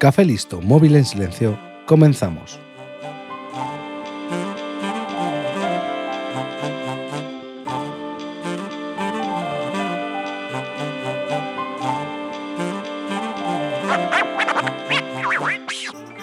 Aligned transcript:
Café 0.00 0.24
listo, 0.24 0.62
móvil 0.62 0.96
en 0.96 1.04
silencio, 1.04 1.58
comenzamos. 1.84 2.58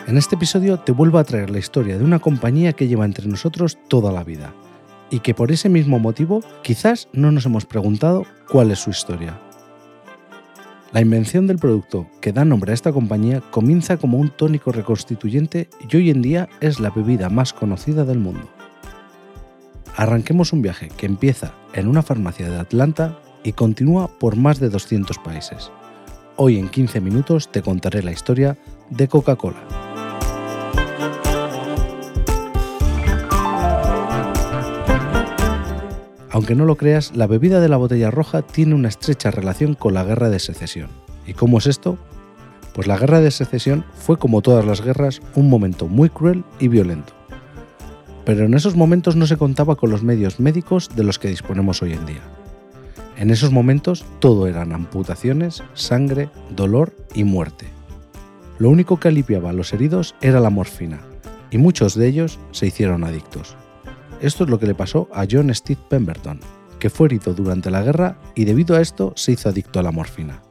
En 0.07 0.17
este 0.17 0.33
episodio 0.33 0.79
te 0.79 0.91
vuelvo 0.91 1.19
a 1.19 1.23
traer 1.23 1.51
la 1.51 1.59
historia 1.59 1.99
de 1.99 2.03
una 2.03 2.17
compañía 2.17 2.73
que 2.73 2.87
lleva 2.87 3.05
entre 3.05 3.27
nosotros 3.27 3.77
toda 3.87 4.11
la 4.11 4.23
vida 4.23 4.55
y 5.11 5.19
que 5.19 5.35
por 5.35 5.51
ese 5.51 5.69
mismo 5.69 5.99
motivo 5.99 6.41
quizás 6.63 7.09
no 7.13 7.31
nos 7.31 7.45
hemos 7.45 7.67
preguntado 7.67 8.25
cuál 8.49 8.71
es 8.71 8.79
su 8.79 8.89
historia. 8.89 9.39
La 10.97 11.01
invención 11.01 11.45
del 11.45 11.59
producto 11.59 12.07
que 12.21 12.33
da 12.33 12.43
nombre 12.43 12.71
a 12.71 12.73
esta 12.73 12.91
compañía 12.91 13.43
comienza 13.51 13.97
como 13.97 14.17
un 14.17 14.31
tónico 14.31 14.71
reconstituyente 14.71 15.69
y 15.87 15.95
hoy 15.95 16.09
en 16.09 16.23
día 16.23 16.49
es 16.59 16.79
la 16.79 16.89
bebida 16.89 17.29
más 17.29 17.53
conocida 17.53 18.03
del 18.03 18.17
mundo. 18.17 18.49
Arranquemos 19.95 20.53
un 20.53 20.63
viaje 20.63 20.89
que 20.97 21.05
empieza 21.05 21.53
en 21.73 21.87
una 21.87 22.01
farmacia 22.01 22.49
de 22.49 22.57
Atlanta 22.57 23.19
y 23.43 23.51
continúa 23.51 24.07
por 24.07 24.37
más 24.37 24.59
de 24.59 24.69
200 24.69 25.19
países. 25.19 25.69
Hoy 26.35 26.57
en 26.57 26.67
15 26.67 26.99
minutos 26.99 27.51
te 27.51 27.61
contaré 27.61 28.01
la 28.01 28.11
historia 28.11 28.57
de 28.89 29.07
Coca-Cola. 29.07 29.86
Aunque 36.37 36.53
no 36.53 36.65
lo 36.65 36.75
creas, 36.75 37.15
la 37.15 37.25
bebida 37.25 37.59
de 37.59 37.67
la 37.67 37.77
botella 37.77 38.11
roja 38.11 38.43
tiene 38.43 38.75
una 38.75 38.89
estrecha 38.89 39.31
relación 39.31 39.73
con 39.73 39.95
la 39.95 40.03
guerra 40.03 40.29
de 40.29 40.37
secesión. 40.37 40.87
¿Y 41.25 41.33
cómo 41.33 41.57
es 41.57 41.65
esto? 41.65 41.97
Pues 42.73 42.85
la 42.85 42.95
guerra 42.95 43.21
de 43.21 43.31
secesión 43.31 43.83
fue, 43.95 44.19
como 44.19 44.43
todas 44.43 44.63
las 44.63 44.83
guerras, 44.83 45.19
un 45.33 45.49
momento 45.49 45.87
muy 45.87 46.11
cruel 46.11 46.43
y 46.59 46.67
violento. 46.67 47.11
Pero 48.23 48.45
en 48.45 48.53
esos 48.53 48.75
momentos 48.75 49.15
no 49.15 49.25
se 49.25 49.37
contaba 49.37 49.77
con 49.77 49.89
los 49.89 50.03
medios 50.03 50.39
médicos 50.39 50.91
de 50.95 51.03
los 51.03 51.17
que 51.17 51.29
disponemos 51.29 51.81
hoy 51.81 51.93
en 51.93 52.05
día. 52.05 52.21
En 53.17 53.31
esos 53.31 53.51
momentos 53.51 54.05
todo 54.19 54.45
eran 54.45 54.73
amputaciones, 54.73 55.63
sangre, 55.73 56.29
dolor 56.55 56.95
y 57.15 57.23
muerte. 57.23 57.65
Lo 58.59 58.69
único 58.69 58.99
que 58.99 59.07
aliviaba 59.07 59.49
a 59.49 59.53
los 59.53 59.73
heridos 59.73 60.13
era 60.21 60.39
la 60.39 60.51
morfina, 60.51 61.01
y 61.49 61.57
muchos 61.57 61.95
de 61.95 62.07
ellos 62.07 62.37
se 62.51 62.67
hicieron 62.67 63.03
adictos. 63.05 63.57
Esto 64.19 64.45
es 64.45 64.49
lo 64.49 64.57
que 64.57 64.65
le 64.65 64.73
pasó 64.73 65.07
a 65.13 65.25
John 65.29 65.53
Steve 65.53 65.79
Pemberton, 65.89 66.39
que 66.79 66.89
fue 66.89 67.07
herido 67.07 67.33
durante 67.33 67.69
la 67.69 67.83
guerra 67.83 68.17
y 68.33 68.45
debido 68.45 68.75
a 68.75 68.81
esto 68.81 69.13
se 69.15 69.33
hizo 69.33 69.49
adicto 69.49 69.79
a 69.79 69.83
la 69.83 69.91
morfina. 69.91 70.41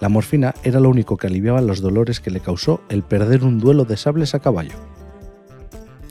La 0.00 0.08
morfina 0.08 0.54
era 0.64 0.80
lo 0.80 0.88
único 0.88 1.16
que 1.16 1.28
aliviaba 1.28 1.60
los 1.60 1.80
dolores 1.80 2.20
que 2.20 2.30
le 2.30 2.40
causó 2.40 2.80
el 2.88 3.02
perder 3.02 3.44
un 3.44 3.60
duelo 3.60 3.84
de 3.84 3.96
sables 3.96 4.34
a 4.34 4.40
caballo. 4.40 4.74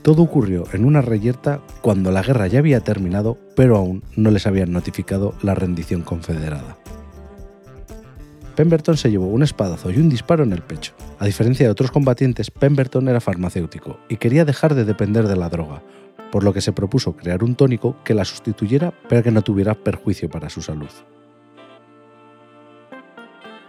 Todo 0.01 0.21
ocurrió 0.21 0.63
en 0.71 0.85
una 0.85 1.01
reyerta 1.01 1.59
cuando 1.81 2.11
la 2.11 2.21
guerra 2.21 2.47
ya 2.47 2.59
había 2.59 2.79
terminado, 2.79 3.37
pero 3.55 3.75
aún 3.75 4.03
no 4.15 4.31
les 4.31 4.47
habían 4.47 4.71
notificado 4.71 5.33
la 5.41 5.55
rendición 5.55 6.03
confederada. 6.03 6.77
Pemberton 8.59 8.97
se 8.97 9.09
llevó 9.09 9.27
un 9.27 9.41
espadazo 9.41 9.89
y 9.89 9.99
un 9.99 10.09
disparo 10.09 10.43
en 10.43 10.51
el 10.51 10.61
pecho. 10.61 10.91
A 11.17 11.25
diferencia 11.25 11.65
de 11.65 11.71
otros 11.71 11.91
combatientes, 11.91 12.51
Pemberton 12.51 13.07
era 13.07 13.21
farmacéutico 13.21 14.01
y 14.09 14.17
quería 14.17 14.43
dejar 14.43 14.75
de 14.75 14.83
depender 14.83 15.29
de 15.29 15.37
la 15.37 15.47
droga, 15.47 15.81
por 16.29 16.43
lo 16.43 16.51
que 16.51 16.59
se 16.59 16.73
propuso 16.73 17.15
crear 17.15 17.41
un 17.41 17.55
tónico 17.55 17.95
que 18.03 18.13
la 18.13 18.25
sustituyera 18.25 18.93
pero 19.07 19.23
que 19.23 19.31
no 19.31 19.43
tuviera 19.43 19.75
perjuicio 19.75 20.29
para 20.29 20.49
su 20.49 20.61
salud. 20.61 20.89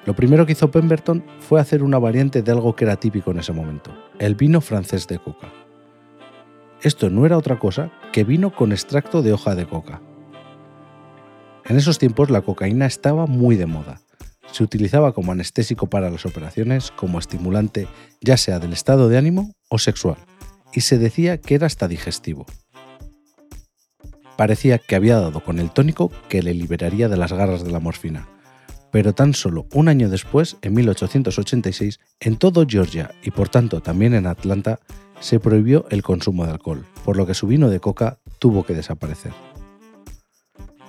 Lo 0.07 0.17
primero 0.17 0.45
que 0.45 0.55
hizo 0.55 0.73
Pemberton 0.73 1.23
fue 1.39 1.61
hacer 1.61 1.85
una 1.85 2.01
variante 2.01 2.43
de 2.43 2.51
algo 2.51 2.75
que 2.75 2.85
era 2.85 2.97
típico 2.97 3.31
en 3.31 3.39
ese 3.39 3.53
momento, 3.53 3.93
el 4.19 4.35
vino 4.35 4.61
francés 4.61 5.07
de 5.07 5.21
coca. 5.21 5.53
Esto 6.83 7.11
no 7.11 7.27
era 7.27 7.39
otra 7.39 7.61
cosa 7.61 7.93
que 8.13 8.25
vino 8.25 8.53
con 8.53 8.73
extracto 8.73 9.23
de 9.23 9.35
hoja 9.35 9.55
de 9.55 9.67
coca. 9.67 10.03
En 11.65 11.77
esos 11.77 11.99
tiempos 12.01 12.29
la 12.29 12.43
cocaína 12.43 12.87
estaba 12.87 13.27
muy 13.27 13.55
de 13.55 13.67
moda, 13.67 14.01
se 14.53 14.65
utilizaba 14.65 15.13
como 15.13 15.33
anestésico 15.33 15.89
para 15.89 16.11
las 16.11 16.27
operaciones, 16.27 16.91
como 16.91 17.19
estimulante 17.19 17.89
ya 18.21 18.37
sea 18.37 18.59
del 18.59 18.73
estado 18.73 19.09
de 19.09 19.19
ánimo 19.19 19.55
o 19.69 19.79
sexual, 19.79 20.17
y 20.73 20.83
se 20.83 20.99
decía 20.99 21.39
que 21.39 21.55
era 21.55 21.67
hasta 21.67 21.89
digestivo. 21.89 22.47
Parecía 24.37 24.79
que 24.79 24.97
había 24.97 25.21
dado 25.21 25.43
con 25.45 25.59
el 25.59 25.71
tónico 25.71 26.11
que 26.29 26.43
le 26.43 26.55
liberaría 26.55 27.09
de 27.09 27.17
las 27.17 27.33
garras 27.33 27.63
de 27.63 27.71
la 27.71 27.81
morfina, 27.81 28.29
pero 28.91 29.15
tan 29.15 29.35
solo 29.35 29.67
un 29.73 29.89
año 29.89 30.09
después, 30.09 30.57
en 30.63 30.75
1886, 30.75 32.01
en 32.21 32.37
todo 32.37 32.67
Georgia 32.67 33.11
y 33.23 33.31
por 33.31 33.49
tanto 33.49 33.81
también 33.81 34.15
en 34.15 34.27
Atlanta, 34.27 34.81
se 35.21 35.39
prohibió 35.39 35.87
el 35.91 36.03
consumo 36.03 36.47
de 36.47 36.53
alcohol, 36.53 36.87
por 37.05 37.17
lo 37.17 37.27
que 37.27 37.35
su 37.35 37.47
vino 37.47 37.69
de 37.69 37.81
coca 37.81 38.19
tuvo 38.39 38.65
que 38.65 38.75
desaparecer. 38.75 39.33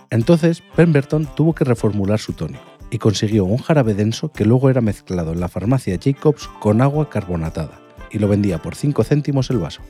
Entonces, 0.09 0.63
Pemberton 0.75 1.27
tuvo 1.35 1.53
que 1.53 1.65
reformular 1.65 2.19
su 2.19 2.33
tónico 2.33 2.70
y 2.91 2.99
consiguió 2.99 3.45
un 3.45 3.57
jarabe 3.57 3.95
denso 3.95 4.31
que 4.31 4.45
luego 4.45 4.69
era 4.69 4.81
mezclado 4.81 5.31
en 5.31 5.39
la 5.39 5.47
farmacia 5.47 5.97
Jacobs 5.99 6.47
con 6.59 6.81
agua 6.81 7.09
carbonatada 7.09 7.79
y 8.11 8.19
lo 8.19 8.27
vendía 8.27 8.61
por 8.61 8.75
5 8.75 9.03
céntimos 9.03 9.49
el 9.49 9.57
vaso. 9.57 9.81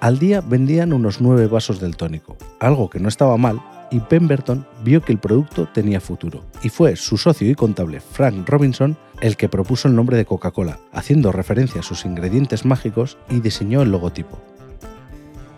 Al 0.00 0.18
día 0.18 0.40
vendían 0.40 0.92
unos 0.92 1.20
9 1.20 1.48
vasos 1.48 1.80
del 1.80 1.96
tónico, 1.96 2.36
algo 2.60 2.88
que 2.88 3.00
no 3.00 3.08
estaba 3.08 3.36
mal, 3.36 3.60
y 3.90 4.00
Pemberton 4.00 4.66
vio 4.84 5.00
que 5.00 5.12
el 5.12 5.18
producto 5.18 5.68
tenía 5.68 6.00
futuro, 6.00 6.44
y 6.62 6.68
fue 6.68 6.96
su 6.96 7.16
socio 7.16 7.50
y 7.50 7.54
contable 7.54 8.00
Frank 8.00 8.48
Robinson 8.48 8.96
el 9.20 9.36
que 9.36 9.48
propuso 9.48 9.88
el 9.88 9.96
nombre 9.96 10.16
de 10.16 10.26
Coca-Cola, 10.26 10.78
haciendo 10.92 11.32
referencia 11.32 11.80
a 11.80 11.84
sus 11.84 12.04
ingredientes 12.04 12.64
mágicos 12.64 13.18
y 13.30 13.40
diseñó 13.40 13.82
el 13.82 13.90
logotipo 13.90 14.38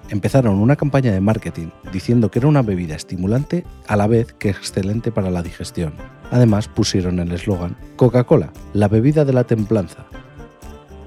empezaron 0.09 0.59
una 0.59 0.77
campaña 0.77 1.13
de 1.13 1.21
marketing 1.21 1.69
diciendo 1.93 2.31
que 2.31 2.39
era 2.39 2.49
una 2.49 2.63
bebida 2.63 2.95
estimulante 2.95 3.65
a 3.87 3.97
la 3.97 4.07
vez 4.07 4.33
que 4.33 4.51
excelente 4.51 5.13
para 5.13 5.31
la 5.31 5.43
digestión. 5.43 5.95
Además 6.31 6.69
pusieron 6.69 7.19
el 7.19 7.33
eslogan 7.33 7.77
Coca-Cola, 7.97 8.53
la 8.73 8.89
bebida 8.89 9.25
de 9.25 9.33
la 9.33 9.45
templanza. 9.45 10.07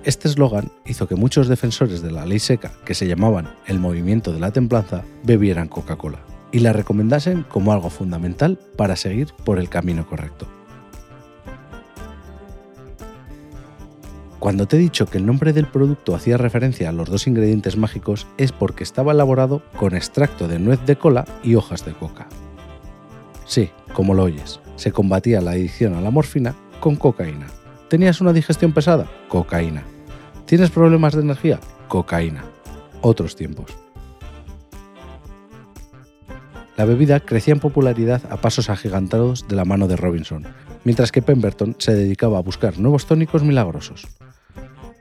Este 0.04 0.28
eslogan 0.28 0.72
hizo 0.86 1.08
que 1.08 1.16
muchos 1.16 1.48
defensores 1.48 2.02
de 2.02 2.12
la 2.12 2.26
ley 2.26 2.40
seca, 2.40 2.72
que 2.86 2.96
se 2.96 3.08
llamaban 3.08 3.50
el 3.68 3.80
movimiento 3.80 4.34
de 4.34 4.40
la 4.40 4.52
templanza, 4.52 5.04
bebieran 5.24 5.68
Coca-Cola 5.68 6.20
y 6.52 6.60
la 6.60 6.74
recomendasen 6.74 7.44
como 7.44 7.72
algo 7.72 7.90
fundamental 7.90 8.60
para 8.76 8.96
seguir 8.96 9.34
por 9.46 9.60
el 9.60 9.70
camino 9.70 10.06
correcto. 10.08 10.48
Cuando 14.42 14.68
te 14.68 14.76
he 14.76 14.80
dicho 14.80 15.06
que 15.06 15.20
el 15.20 15.28
nombre 15.28 15.54
del 15.54 15.68
producto 15.68 16.16
hacía 16.16 16.36
referencia 16.36 16.90
a 16.90 16.92
los 16.92 17.08
dos 17.08 17.28
ingredientes 17.28 17.78
mágicos 17.78 18.26
es 18.40 18.52
porque 18.52 18.84
estaba 18.84 19.12
elaborado 19.12 19.62
con 19.78 19.96
extracto 19.96 20.48
de 20.48 20.58
nuez 20.58 20.84
de 20.84 20.96
cola 20.96 21.26
y 21.44 21.54
hojas 21.54 21.86
de 21.86 21.94
coca. 21.94 22.28
Sí, 23.46 23.70
como 23.94 24.16
lo 24.16 24.24
oyes, 24.24 24.60
se 24.78 24.92
combatía 24.92 25.42
la 25.42 25.52
adicción 25.52 25.94
a 25.94 26.02
la 26.02 26.10
morfina 26.10 26.56
con 26.80 26.96
cocaína. 26.96 27.46
¿Tenías 27.88 28.20
una 28.20 28.34
digestión 28.34 28.74
pesada? 28.74 29.06
Cocaína. 29.28 29.84
¿Tienes 30.48 30.72
problemas 30.72 31.14
de 31.14 31.22
energía? 31.22 31.60
Cocaína. 31.88 32.44
Otros 33.02 33.36
tiempos. 33.36 33.78
La 36.78 36.86
bebida 36.86 37.20
crecía 37.20 37.54
en 37.54 37.60
popularidad 37.60 38.24
a 38.32 38.38
pasos 38.38 38.72
agigantados 38.72 39.48
de 39.48 39.56
la 39.56 39.66
mano 39.66 39.88
de 39.88 39.98
Robinson, 39.98 40.48
mientras 40.84 41.12
que 41.12 41.22
Pemberton 41.22 41.76
se 41.78 41.94
dedicaba 41.94 42.40
a 42.40 42.42
buscar 42.42 42.80
nuevos 42.80 43.06
tónicos 43.06 43.44
milagrosos. 43.44 44.08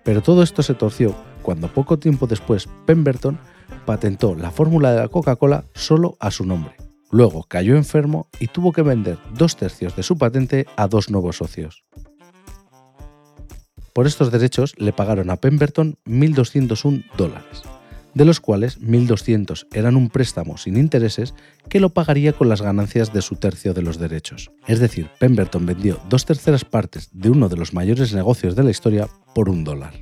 Pero 0.04 0.22
todo 0.22 0.42
esto 0.42 0.62
se 0.62 0.74
torció 0.74 1.14
cuando 1.42 1.68
poco 1.68 1.98
tiempo 1.98 2.26
después 2.26 2.68
Pemberton 2.86 3.38
patentó 3.86 4.34
la 4.34 4.50
fórmula 4.50 4.92
de 4.92 5.00
la 5.00 5.08
Coca-Cola 5.08 5.64
solo 5.74 6.16
a 6.20 6.30
su 6.30 6.44
nombre. 6.44 6.74
Luego 7.10 7.44
cayó 7.44 7.76
enfermo 7.76 8.28
y 8.38 8.46
tuvo 8.46 8.72
que 8.72 8.82
vender 8.82 9.18
dos 9.34 9.56
tercios 9.56 9.96
de 9.96 10.02
su 10.02 10.16
patente 10.16 10.66
a 10.76 10.86
dos 10.86 11.10
nuevos 11.10 11.36
socios. 11.36 11.84
Por 13.92 14.06
estos 14.06 14.30
derechos 14.30 14.74
le 14.78 14.92
pagaron 14.92 15.30
a 15.30 15.36
Pemberton 15.36 15.98
1.201 16.06 17.04
dólares, 17.16 17.62
de 18.14 18.24
los 18.24 18.40
cuales 18.40 18.80
1.200 18.80 19.66
eran 19.72 19.96
un 19.96 20.08
préstamo 20.10 20.56
sin 20.56 20.76
intereses 20.76 21.34
que 21.68 21.80
lo 21.80 21.90
pagaría 21.90 22.32
con 22.32 22.48
las 22.48 22.62
ganancias 22.62 23.12
de 23.12 23.22
su 23.22 23.36
tercio 23.36 23.74
de 23.74 23.82
los 23.82 23.98
derechos. 23.98 24.50
Es 24.66 24.80
decir, 24.80 25.08
Pemberton 25.18 25.66
vendió 25.66 26.00
dos 26.08 26.24
terceras 26.24 26.64
partes 26.64 27.08
de 27.12 27.30
uno 27.30 27.48
de 27.48 27.56
los 27.56 27.74
mayores 27.74 28.12
negocios 28.12 28.56
de 28.56 28.64
la 28.64 28.70
historia 28.70 29.08
por 29.34 29.48
un 29.48 29.64
dólar. 29.64 29.94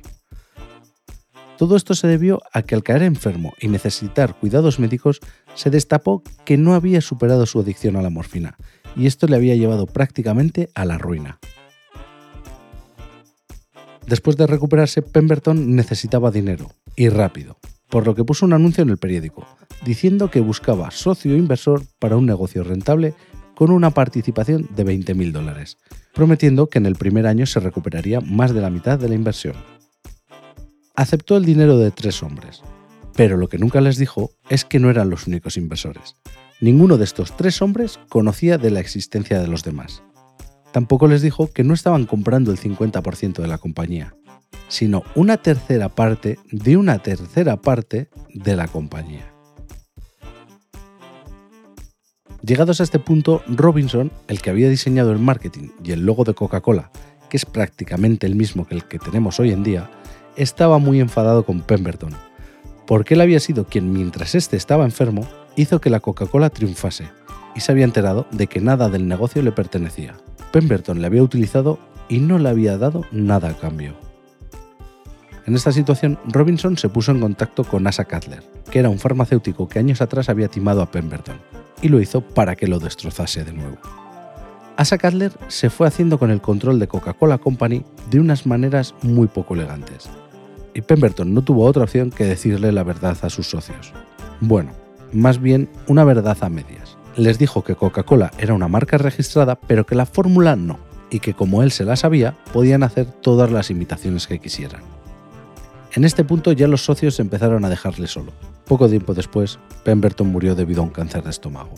Todo 1.59 1.75
esto 1.75 1.93
se 1.93 2.07
debió 2.07 2.41
a 2.53 2.61
que 2.61 2.73
al 2.73 2.83
caer 2.83 3.03
enfermo 3.03 3.53
y 3.59 3.67
necesitar 3.67 4.39
cuidados 4.39 4.79
médicos, 4.79 5.19
se 5.55 5.69
destapó 5.69 6.23
que 6.45 6.55
no 6.55 6.73
había 6.73 7.01
superado 7.01 7.45
su 7.45 7.59
adicción 7.59 7.97
a 7.97 8.01
la 8.01 8.09
morfina, 8.09 8.55
y 8.95 9.07
esto 9.07 9.27
le 9.27 9.35
había 9.35 9.55
llevado 9.55 9.85
prácticamente 9.85 10.69
a 10.73 10.85
la 10.85 10.97
ruina. 10.97 11.37
Después 14.07 14.37
de 14.37 14.47
recuperarse, 14.47 15.01
Pemberton 15.01 15.75
necesitaba 15.75 16.31
dinero, 16.31 16.71
y 16.95 17.09
rápido, 17.09 17.59
por 17.89 18.05
lo 18.05 18.15
que 18.15 18.23
puso 18.23 18.45
un 18.45 18.53
anuncio 18.53 18.83
en 18.83 18.89
el 18.89 18.97
periódico, 18.97 19.45
diciendo 19.83 20.29
que 20.29 20.41
buscaba 20.41 20.91
socio 20.91 21.35
inversor 21.35 21.83
para 21.99 22.17
un 22.17 22.25
negocio 22.25 22.63
rentable 22.63 23.13
con 23.55 23.71
una 23.71 23.89
participación 23.89 24.69
de 24.75 24.85
20.000 24.85 25.31
dólares, 25.31 25.77
prometiendo 26.13 26.67
que 26.67 26.77
en 26.77 26.85
el 26.85 26.95
primer 26.95 27.27
año 27.27 27.45
se 27.45 27.59
recuperaría 27.59 28.21
más 28.21 28.53
de 28.53 28.61
la 28.61 28.69
mitad 28.69 28.97
de 28.97 29.09
la 29.09 29.15
inversión. 29.15 29.55
Aceptó 30.95 31.35
el 31.35 31.45
dinero 31.45 31.77
de 31.77 31.91
tres 31.91 32.23
hombres, 32.23 32.61
pero 33.15 33.35
lo 33.35 33.49
que 33.49 33.57
nunca 33.57 33.81
les 33.81 33.97
dijo 33.97 34.31
es 34.49 34.63
que 34.63 34.79
no 34.79 34.89
eran 34.89 35.09
los 35.09 35.27
únicos 35.27 35.57
inversores. 35.57 36.15
Ninguno 36.61 36.97
de 36.97 37.05
estos 37.05 37.35
tres 37.35 37.61
hombres 37.61 37.99
conocía 38.09 38.57
de 38.57 38.71
la 38.71 38.79
existencia 38.79 39.39
de 39.39 39.47
los 39.47 39.63
demás. 39.63 40.03
Tampoco 40.71 41.07
les 41.07 41.21
dijo 41.21 41.51
que 41.51 41.63
no 41.63 41.73
estaban 41.73 42.05
comprando 42.05 42.51
el 42.51 42.59
50% 42.59 43.41
de 43.41 43.47
la 43.47 43.57
compañía, 43.57 44.15
sino 44.67 45.03
una 45.15 45.37
tercera 45.37 45.89
parte 45.89 46.39
de 46.51 46.77
una 46.77 46.99
tercera 46.99 47.57
parte 47.57 48.09
de 48.33 48.55
la 48.55 48.67
compañía. 48.67 49.33
Llegados 52.41 52.79
a 52.79 52.83
este 52.83 52.99
punto, 52.99 53.43
Robinson, 53.47 54.11
el 54.27 54.41
que 54.41 54.49
había 54.49 54.69
diseñado 54.69 55.11
el 55.11 55.19
marketing 55.19 55.69
y 55.83 55.91
el 55.91 56.05
logo 56.05 56.23
de 56.23 56.33
Coca-Cola, 56.33 56.89
que 57.29 57.37
es 57.37 57.45
prácticamente 57.45 58.25
el 58.27 58.35
mismo 58.35 58.65
que 58.65 58.75
el 58.75 58.85
que 58.85 58.97
tenemos 58.97 59.39
hoy 59.39 59.51
en 59.51 59.63
día, 59.63 59.91
estaba 60.37 60.77
muy 60.77 61.01
enfadado 61.01 61.45
con 61.45 61.61
Pemberton, 61.61 62.13
porque 62.87 63.15
él 63.15 63.21
había 63.21 63.41
sido 63.41 63.65
quien, 63.65 63.91
mientras 63.91 64.35
éste 64.35 64.55
estaba 64.55 64.85
enfermo, 64.85 65.27
hizo 65.57 65.81
que 65.81 65.89
la 65.89 65.99
Coca-Cola 65.99 66.49
triunfase, 66.49 67.09
y 67.55 67.59
se 67.59 67.71
había 67.71 67.83
enterado 67.83 68.25
de 68.31 68.47
que 68.47 68.61
nada 68.61 68.89
del 68.89 69.07
negocio 69.07 69.41
le 69.41 69.51
pertenecía. 69.51 70.15
Pemberton 70.53 71.01
le 71.01 71.07
había 71.07 71.23
utilizado 71.23 71.77
y 72.07 72.19
no 72.19 72.39
le 72.39 72.49
había 72.49 72.77
dado 72.77 73.03
nada 73.11 73.49
a 73.49 73.57
cambio. 73.57 74.08
En 75.45 75.55
esta 75.55 75.71
situación, 75.71 76.19
Robinson 76.27 76.77
se 76.77 76.89
puso 76.89 77.11
en 77.11 77.21
contacto 77.21 77.63
con 77.63 77.87
Asa 77.87 78.05
Cutler, 78.05 78.43
que 78.69 78.79
era 78.79 78.89
un 78.89 78.99
farmacéutico 78.99 79.67
que 79.67 79.79
años 79.79 80.01
atrás 80.01 80.29
había 80.29 80.47
timado 80.47 80.81
a 80.81 80.91
Pemberton, 80.91 81.37
y 81.81 81.87
lo 81.89 81.99
hizo 81.99 82.21
para 82.21 82.55
que 82.55 82.67
lo 82.67 82.79
destrozase 82.79 83.43
de 83.43 83.53
nuevo. 83.53 83.77
Asa 84.77 84.97
Cutler 84.97 85.31
se 85.47 85.69
fue 85.69 85.87
haciendo 85.87 86.19
con 86.19 86.31
el 86.31 86.41
control 86.41 86.79
de 86.79 86.87
Coca-Cola 86.87 87.37
Company 87.37 87.83
de 88.09 88.19
unas 88.19 88.45
maneras 88.45 88.93
muy 89.01 89.27
poco 89.27 89.55
elegantes, 89.55 90.09
y 90.73 90.81
Pemberton 90.81 91.33
no 91.33 91.43
tuvo 91.43 91.65
otra 91.65 91.83
opción 91.83 92.11
que 92.11 92.25
decirle 92.25 92.71
la 92.71 92.83
verdad 92.83 93.17
a 93.21 93.29
sus 93.29 93.49
socios. 93.49 93.93
Bueno, 94.39 94.71
más 95.11 95.41
bien 95.41 95.69
una 95.87 96.03
verdad 96.03 96.37
a 96.41 96.49
medias. 96.49 96.97
Les 97.15 97.39
dijo 97.39 97.63
que 97.63 97.75
Coca-Cola 97.75 98.31
era 98.37 98.53
una 98.53 98.67
marca 98.67 98.97
registrada, 98.97 99.55
pero 99.55 99.85
que 99.85 99.95
la 99.95 100.05
fórmula 100.05 100.55
no, 100.55 100.79
y 101.09 101.19
que 101.19 101.33
como 101.33 101.63
él 101.63 101.71
se 101.71 101.85
la 101.85 101.95
sabía, 101.95 102.37
podían 102.53 102.83
hacer 102.83 103.07
todas 103.07 103.51
las 103.51 103.71
imitaciones 103.71 104.27
que 104.27 104.39
quisieran. 104.39 104.81
En 105.93 106.03
este 106.03 106.23
punto 106.23 106.51
ya 106.51 106.67
los 106.67 106.85
socios 106.85 107.19
empezaron 107.19 107.65
a 107.65 107.69
dejarle 107.69 108.07
solo. 108.07 108.31
Poco 108.65 108.87
tiempo 108.87 109.13
después, 109.13 109.57
Pemberton 109.83 110.27
murió 110.27 110.53
debido 110.53 110.81
a 110.81 110.85
un 110.85 110.91
cáncer 110.91 111.23
de 111.23 111.31
estómago. 111.31 111.73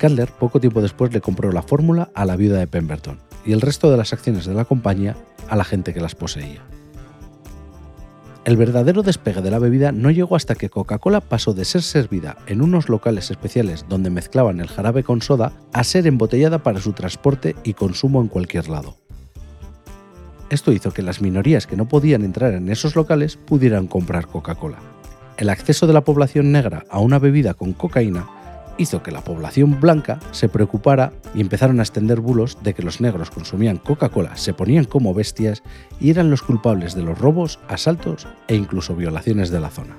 Cutler 0.00 0.30
poco 0.32 0.60
tiempo 0.60 0.82
después 0.82 1.12
le 1.12 1.20
compró 1.20 1.52
la 1.52 1.62
fórmula 1.62 2.10
a 2.14 2.24
la 2.24 2.36
viuda 2.36 2.58
de 2.58 2.66
Pemberton 2.66 3.18
y 3.44 3.52
el 3.52 3.60
resto 3.60 3.90
de 3.90 3.96
las 3.96 4.12
acciones 4.12 4.44
de 4.44 4.54
la 4.54 4.64
compañía 4.64 5.16
a 5.48 5.56
la 5.56 5.64
gente 5.64 5.94
que 5.94 6.00
las 6.00 6.14
poseía. 6.14 6.62
El 8.44 8.56
verdadero 8.56 9.02
despegue 9.02 9.42
de 9.42 9.50
la 9.50 9.58
bebida 9.58 9.90
no 9.90 10.10
llegó 10.10 10.36
hasta 10.36 10.54
que 10.54 10.68
Coca-Cola 10.68 11.20
pasó 11.20 11.52
de 11.52 11.64
ser 11.64 11.82
servida 11.82 12.36
en 12.46 12.62
unos 12.62 12.88
locales 12.88 13.30
especiales 13.30 13.86
donde 13.88 14.10
mezclaban 14.10 14.60
el 14.60 14.68
jarabe 14.68 15.02
con 15.02 15.22
soda 15.22 15.52
a 15.72 15.82
ser 15.82 16.06
embotellada 16.06 16.62
para 16.62 16.80
su 16.80 16.92
transporte 16.92 17.56
y 17.64 17.74
consumo 17.74 18.20
en 18.20 18.28
cualquier 18.28 18.68
lado. 18.68 18.98
Esto 20.48 20.70
hizo 20.72 20.92
que 20.92 21.02
las 21.02 21.20
minorías 21.20 21.66
que 21.66 21.76
no 21.76 21.88
podían 21.88 22.24
entrar 22.24 22.54
en 22.54 22.68
esos 22.68 22.94
locales 22.94 23.36
pudieran 23.36 23.88
comprar 23.88 24.26
Coca-Cola. 24.26 24.78
El 25.36 25.50
acceso 25.50 25.86
de 25.86 25.92
la 25.92 26.04
población 26.04 26.52
negra 26.52 26.84
a 26.88 27.00
una 27.00 27.18
bebida 27.18 27.54
con 27.54 27.72
cocaína 27.72 28.28
hizo 28.78 29.02
que 29.02 29.10
la 29.10 29.22
población 29.22 29.80
blanca 29.80 30.20
se 30.30 30.48
preocupara 30.48 31.12
y 31.34 31.40
empezaron 31.40 31.80
a 31.80 31.82
extender 31.82 32.20
bulos 32.20 32.58
de 32.62 32.74
que 32.74 32.82
los 32.82 33.00
negros 33.00 33.30
consumían 33.30 33.78
Coca-Cola, 33.78 34.36
se 34.36 34.54
ponían 34.54 34.84
como 34.84 35.14
bestias 35.14 35.62
y 35.98 36.10
eran 36.10 36.30
los 36.30 36.42
culpables 36.42 36.94
de 36.94 37.02
los 37.02 37.18
robos, 37.18 37.58
asaltos 37.68 38.28
e 38.48 38.54
incluso 38.54 38.94
violaciones 38.94 39.50
de 39.50 39.60
la 39.60 39.70
zona. 39.70 39.96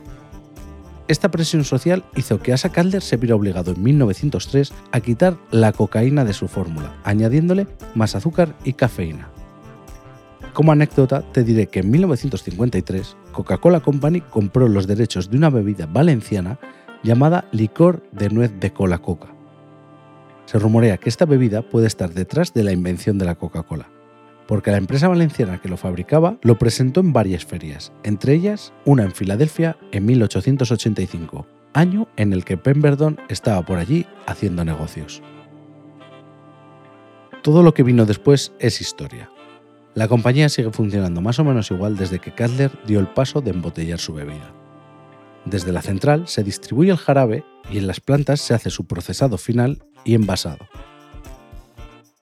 Esta 1.08 1.32
presión 1.32 1.64
social 1.64 2.04
hizo 2.16 2.40
que 2.40 2.54
Asa 2.54 2.70
Calder 2.70 3.02
se 3.02 3.18
viera 3.18 3.36
obligado 3.36 3.72
en 3.72 3.82
1903 3.82 4.74
a 4.92 5.00
quitar 5.00 5.38
la 5.52 5.72
cocaína 5.72 6.26
de 6.26 6.34
su 6.34 6.48
fórmula, 6.48 6.96
añadiéndole 7.04 7.68
más 7.96 8.16
azúcar 8.16 8.56
y 8.64 8.74
cafeína. 8.74 9.30
Como 10.58 10.72
anécdota, 10.72 11.22
te 11.22 11.44
diré 11.44 11.68
que 11.68 11.82
en 11.82 11.92
1953 11.92 13.16
Coca-Cola 13.32 13.80
Company 13.80 14.22
compró 14.22 14.68
los 14.68 14.88
derechos 14.88 15.30
de 15.30 15.38
una 15.38 15.52
bebida 15.52 15.86
valenciana 15.86 16.58
llamada 17.04 17.48
licor 17.52 18.02
de 18.12 18.32
nuez 18.32 18.60
de 18.60 18.74
cola 18.74 18.98
coca. 18.98 19.28
Se 20.46 20.58
rumorea 20.58 20.98
que 20.98 21.10
esta 21.10 21.26
bebida 21.26 21.62
puede 21.62 21.86
estar 21.86 22.12
detrás 22.12 22.56
de 22.56 22.64
la 22.64 22.72
invención 22.72 23.20
de 23.20 23.26
la 23.26 23.36
Coca-Cola, 23.36 23.92
porque 24.48 24.72
la 24.72 24.78
empresa 24.78 25.08
valenciana 25.08 25.62
que 25.62 25.70
lo 25.70 25.78
fabricaba 25.78 26.40
lo 26.42 26.58
presentó 26.58 27.02
en 27.02 27.14
varias 27.14 27.46
ferias, 27.46 27.94
entre 28.02 28.34
ellas 28.34 28.74
una 28.84 29.04
en 29.04 29.12
Filadelfia 29.12 29.78
en 29.92 30.08
1885, 30.08 31.46
año 31.74 32.08
en 32.16 32.34
el 32.34 32.46
que 32.46 32.58
Pemberton 32.58 33.20
estaba 33.30 33.64
por 33.64 33.78
allí 33.78 34.08
haciendo 34.26 34.66
negocios. 34.66 35.22
Todo 37.44 37.62
lo 37.62 37.76
que 37.76 37.84
vino 37.84 38.08
después 38.08 38.54
es 38.58 38.82
historia. 38.82 39.30
La 39.98 40.08
compañía 40.08 40.48
sigue 40.48 40.70
funcionando 40.70 41.22
más 41.22 41.40
o 41.40 41.44
menos 41.44 41.72
igual 41.72 41.98
desde 41.98 42.20
que 42.20 42.30
Cutler 42.30 42.70
dio 42.86 43.00
el 43.00 43.08
paso 43.08 43.42
de 43.42 43.50
embotellar 43.50 43.98
su 43.98 44.14
bebida. 44.14 44.54
Desde 45.44 45.72
la 45.72 45.82
central 45.82 46.28
se 46.28 46.44
distribuye 46.44 46.92
el 46.92 46.98
jarabe 46.98 47.44
y 47.72 47.80
en 47.80 47.88
las 47.88 48.00
plantas 48.00 48.42
se 48.42 48.54
hace 48.54 48.70
su 48.70 48.86
procesado 48.86 49.40
final 49.40 49.82
y 50.06 50.14
envasado. 50.14 50.68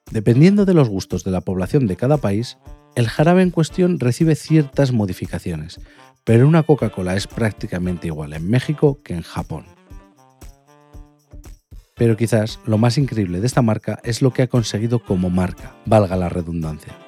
Dependiendo 0.10 0.64
de 0.64 0.74
los 0.74 0.88
gustos 0.88 1.26
de 1.26 1.32
la 1.32 1.42
población 1.42 1.86
de 1.86 1.98
cada 1.98 2.16
país, 2.16 2.58
el 2.96 3.10
jarabe 3.10 3.42
en 3.42 3.52
cuestión 3.52 4.00
recibe 4.00 4.36
ciertas 4.36 4.94
modificaciones, 4.94 5.82
pero 6.24 6.48
una 6.48 6.64
Coca-Cola 6.64 7.18
es 7.18 7.28
prácticamente 7.28 8.08
igual 8.08 8.32
en 8.32 8.50
México 8.50 9.02
que 9.04 9.16
en 9.16 9.22
Japón. 9.22 9.66
Pero 11.98 12.16
quizás 12.16 12.62
lo 12.66 12.78
más 12.78 12.98
increíble 12.98 13.42
de 13.42 13.48
esta 13.48 13.62
marca 13.62 14.00
es 14.06 14.22
lo 14.22 14.32
que 14.32 14.44
ha 14.44 14.48
conseguido 14.48 15.00
como 15.00 15.30
marca, 15.30 15.76
valga 15.86 16.16
la 16.16 16.30
redundancia. 16.30 17.05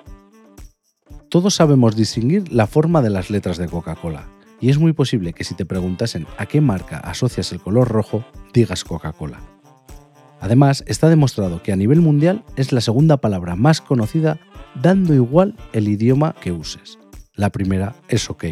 Todos 1.29 1.55
sabemos 1.55 1.97
distinguir 1.97 2.53
la 2.53 2.67
forma 2.67 3.01
de 3.01 3.09
las 3.09 3.29
letras 3.29 3.57
de 3.57 3.67
Coca-Cola, 3.67 4.29
y 4.61 4.69
es 4.69 4.77
muy 4.77 4.93
posible 4.93 5.33
que 5.33 5.43
si 5.43 5.55
te 5.55 5.65
preguntasen 5.65 6.25
a 6.37 6.45
qué 6.45 6.61
marca 6.61 6.99
asocias 6.99 7.51
el 7.51 7.59
color 7.59 7.89
rojo, 7.89 8.23
digas 8.53 8.85
Coca-Cola. 8.85 9.41
Además, 10.39 10.85
está 10.87 11.09
demostrado 11.09 11.61
que 11.61 11.73
a 11.73 11.75
nivel 11.75 11.99
mundial 11.99 12.45
es 12.55 12.71
la 12.71 12.79
segunda 12.79 13.17
palabra 13.17 13.57
más 13.57 13.81
conocida 13.81 14.39
dando 14.81 15.13
igual 15.13 15.55
el 15.73 15.89
idioma 15.89 16.33
que 16.39 16.53
uses. 16.53 16.97
La 17.33 17.49
primera 17.49 17.95
es 18.07 18.29
OK. 18.29 18.45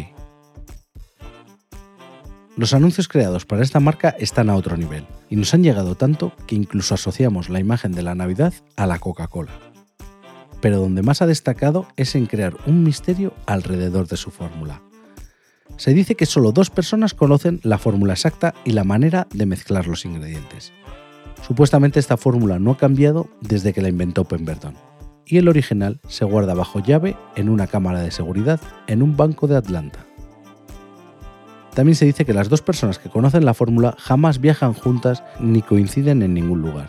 Los 2.56 2.74
anuncios 2.74 3.08
creados 3.08 3.46
para 3.46 3.62
esta 3.62 3.80
marca 3.80 4.14
están 4.18 4.50
a 4.50 4.56
otro 4.56 4.76
nivel 4.76 5.06
y 5.30 5.36
nos 5.36 5.54
han 5.54 5.62
llegado 5.62 5.94
tanto 5.94 6.32
que 6.46 6.56
incluso 6.56 6.94
asociamos 6.94 7.48
la 7.48 7.60
imagen 7.60 7.92
de 7.92 8.02
la 8.02 8.14
Navidad 8.14 8.52
a 8.76 8.86
la 8.86 8.98
Coca-Cola. 8.98 9.52
Pero 10.66 10.80
donde 10.80 11.02
más 11.02 11.22
ha 11.22 11.28
destacado 11.28 11.86
es 11.96 12.16
en 12.16 12.26
crear 12.26 12.56
un 12.66 12.82
misterio 12.82 13.32
alrededor 13.46 14.08
de 14.08 14.16
su 14.16 14.32
fórmula 14.32 14.82
se 15.76 15.94
dice 15.94 16.16
que 16.16 16.26
solo 16.26 16.50
dos 16.50 16.70
personas 16.70 17.14
conocen 17.14 17.60
la 17.62 17.78
fórmula 17.78 18.14
exacta 18.14 18.52
y 18.64 18.72
la 18.72 18.82
manera 18.82 19.28
de 19.32 19.46
mezclar 19.46 19.86
los 19.86 20.04
ingredientes. 20.04 20.72
Supuestamente 21.46 22.00
esta 22.00 22.16
fórmula 22.16 22.58
no 22.58 22.72
ha 22.72 22.76
cambiado 22.76 23.28
desde 23.40 23.72
que 23.72 23.82
la 23.82 23.88
inventó 23.88 24.24
Pemberton, 24.24 24.74
y 25.24 25.38
el 25.38 25.48
original 25.48 26.00
se 26.08 26.24
guarda 26.24 26.54
bajo 26.54 26.80
llave 26.80 27.16
en 27.36 27.48
una 27.48 27.68
cámara 27.68 28.00
de 28.00 28.10
seguridad 28.10 28.60
en 28.86 29.02
un 29.02 29.16
banco 29.16 29.46
de 29.46 29.56
Atlanta. 29.56 30.04
También 31.74 31.94
se 31.94 32.06
dice 32.06 32.24
que 32.24 32.32
las 32.34 32.48
dos 32.48 32.62
personas 32.62 32.98
que 32.98 33.10
conocen 33.10 33.44
la 33.44 33.54
fórmula 33.54 33.94
jamás 33.98 34.40
viajan 34.40 34.72
juntas 34.72 35.22
ni 35.38 35.62
coinciden 35.62 36.22
en 36.22 36.34
ningún 36.34 36.62
lugar. 36.62 36.88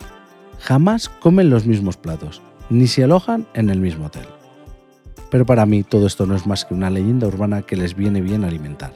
Jamás 0.59 1.09
comen 1.09 1.49
los 1.49 1.67
mismos 1.67 1.97
platos, 1.97 2.41
ni 2.69 2.87
se 2.87 3.03
alojan 3.03 3.47
en 3.53 3.69
el 3.69 3.79
mismo 3.79 4.07
hotel. 4.07 4.25
Pero 5.29 5.45
para 5.45 5.65
mí 5.65 5.83
todo 5.83 6.07
esto 6.07 6.25
no 6.25 6.35
es 6.35 6.47
más 6.47 6.65
que 6.65 6.73
una 6.73 6.89
leyenda 6.89 7.27
urbana 7.27 7.61
que 7.61 7.75
les 7.75 7.95
viene 7.95 8.21
bien 8.21 8.43
alimentar. 8.43 8.93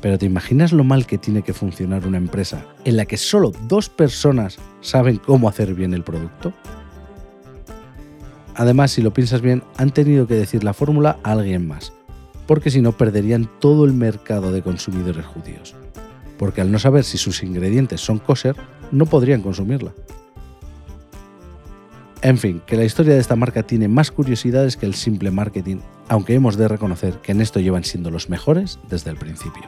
Pero 0.00 0.18
¿te 0.18 0.26
imaginas 0.26 0.72
lo 0.72 0.84
mal 0.84 1.06
que 1.06 1.18
tiene 1.18 1.42
que 1.42 1.52
funcionar 1.52 2.06
una 2.06 2.18
empresa 2.18 2.64
en 2.84 2.96
la 2.96 3.06
que 3.06 3.16
solo 3.16 3.52
dos 3.66 3.88
personas 3.88 4.58
saben 4.80 5.16
cómo 5.16 5.48
hacer 5.48 5.74
bien 5.74 5.94
el 5.94 6.04
producto? 6.04 6.52
Además, 8.54 8.92
si 8.92 9.02
lo 9.02 9.12
piensas 9.12 9.42
bien, 9.42 9.62
han 9.76 9.90
tenido 9.90 10.26
que 10.26 10.34
decir 10.34 10.64
la 10.64 10.72
fórmula 10.72 11.18
a 11.22 11.32
alguien 11.32 11.66
más, 11.66 11.92
porque 12.46 12.70
si 12.70 12.80
no 12.80 12.92
perderían 12.92 13.50
todo 13.60 13.84
el 13.84 13.92
mercado 13.92 14.52
de 14.52 14.62
consumidores 14.62 15.26
judíos. 15.26 15.74
Porque 16.38 16.60
al 16.60 16.72
no 16.72 16.78
saber 16.78 17.04
si 17.04 17.18
sus 17.18 17.42
ingredientes 17.42 18.00
son 18.00 18.18
kosher, 18.18 18.56
no 18.92 19.06
podrían 19.06 19.42
consumirla. 19.42 19.92
En 22.26 22.38
fin, 22.38 22.60
que 22.66 22.76
la 22.76 22.82
historia 22.82 23.14
de 23.14 23.20
esta 23.20 23.36
marca 23.36 23.62
tiene 23.62 23.86
más 23.86 24.10
curiosidades 24.10 24.76
que 24.76 24.84
el 24.84 24.94
simple 24.94 25.30
marketing, 25.30 25.76
aunque 26.08 26.34
hemos 26.34 26.56
de 26.56 26.66
reconocer 26.66 27.20
que 27.20 27.30
en 27.30 27.40
esto 27.40 27.60
llevan 27.60 27.84
siendo 27.84 28.10
los 28.10 28.28
mejores 28.28 28.80
desde 28.90 29.10
el 29.12 29.16
principio. 29.16 29.62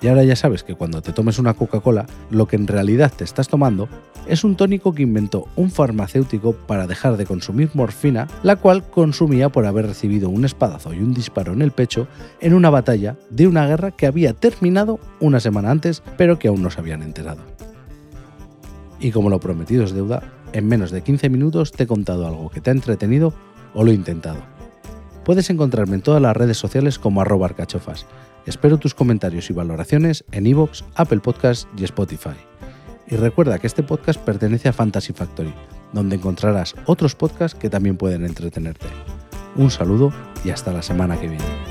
Y 0.00 0.08
ahora 0.08 0.24
ya 0.24 0.36
sabes 0.36 0.64
que 0.64 0.74
cuando 0.74 1.02
te 1.02 1.12
tomes 1.12 1.38
una 1.38 1.52
Coca-Cola, 1.52 2.06
lo 2.30 2.48
que 2.48 2.56
en 2.56 2.66
realidad 2.66 3.12
te 3.14 3.24
estás 3.24 3.48
tomando 3.48 3.90
es 4.26 4.42
un 4.42 4.56
tónico 4.56 4.94
que 4.94 5.02
inventó 5.02 5.48
un 5.54 5.70
farmacéutico 5.70 6.54
para 6.54 6.86
dejar 6.86 7.18
de 7.18 7.26
consumir 7.26 7.68
morfina, 7.74 8.26
la 8.42 8.56
cual 8.56 8.82
consumía 8.88 9.50
por 9.50 9.66
haber 9.66 9.86
recibido 9.86 10.30
un 10.30 10.46
espadazo 10.46 10.94
y 10.94 11.00
un 11.00 11.12
disparo 11.12 11.52
en 11.52 11.60
el 11.60 11.72
pecho 11.72 12.08
en 12.40 12.54
una 12.54 12.70
batalla 12.70 13.18
de 13.28 13.46
una 13.46 13.66
guerra 13.66 13.90
que 13.90 14.06
había 14.06 14.32
terminado 14.32 14.98
una 15.20 15.40
semana 15.40 15.70
antes, 15.70 16.02
pero 16.16 16.38
que 16.38 16.48
aún 16.48 16.62
no 16.62 16.70
se 16.70 16.80
habían 16.80 17.02
enterado. 17.02 17.42
Y 19.00 19.12
como 19.12 19.30
lo 19.30 19.40
prometido 19.40 19.84
es 19.84 19.92
deuda, 19.92 20.22
en 20.52 20.66
menos 20.66 20.90
de 20.90 21.02
15 21.02 21.28
minutos 21.28 21.72
te 21.72 21.84
he 21.84 21.86
contado 21.86 22.26
algo 22.26 22.50
que 22.50 22.60
te 22.60 22.70
ha 22.70 22.72
entretenido 22.72 23.34
o 23.74 23.84
lo 23.84 23.90
he 23.90 23.94
intentado. 23.94 24.40
Puedes 25.24 25.50
encontrarme 25.50 25.96
en 25.96 26.02
todas 26.02 26.20
las 26.20 26.36
redes 26.36 26.56
sociales 26.56 26.98
como 26.98 27.20
arroba 27.20 27.46
arcachofas 27.46 28.06
Espero 28.46 28.78
tus 28.78 28.94
comentarios 28.94 29.50
y 29.50 29.52
valoraciones 29.52 30.24
en 30.32 30.46
iVoox, 30.46 30.82
Apple 30.94 31.20
Podcasts 31.20 31.68
y 31.76 31.84
Spotify. 31.84 32.36
Y 33.08 33.16
recuerda 33.16 33.58
que 33.58 33.66
este 33.66 33.82
podcast 33.82 34.20
pertenece 34.20 34.68
a 34.68 34.72
Fantasy 34.72 35.12
Factory, 35.12 35.52
donde 35.92 36.16
encontrarás 36.16 36.74
otros 36.86 37.14
podcasts 37.14 37.58
que 37.58 37.70
también 37.70 37.96
pueden 37.96 38.24
entretenerte. 38.24 38.86
Un 39.56 39.70
saludo 39.70 40.12
y 40.44 40.50
hasta 40.50 40.72
la 40.72 40.82
semana 40.82 41.18
que 41.20 41.28
viene. 41.28 41.69